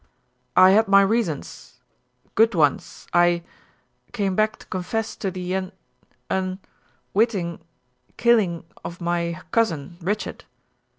[0.57, 1.79] "I had my reasons
[2.33, 3.43] good ones I
[4.13, 5.71] came back to confess to the un
[6.27, 6.57] un
[7.13, 7.59] witting
[8.17, 10.45] killing of my cousin, Richard."